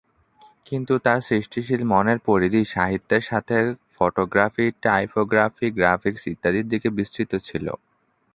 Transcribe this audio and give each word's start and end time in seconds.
কিন্তু 0.65 0.93
তার 0.99 1.19
সৃষ্টিশীল 1.21 1.81
মনের 1.83 2.19
পরিধি 2.25 2.61
সাহিত্যের 2.65 3.23
সাথে 3.25 3.55
ফোটোগ্রাফি, 3.95 4.65
টাইপোগ্রাফি 4.81 5.67
গ্রাফিক্স 5.71 6.23
ইত্যাদির 6.27 6.65
দিকে 6.67 6.87
বিস্তৃত 6.97 7.31
ছিল। 7.47 7.65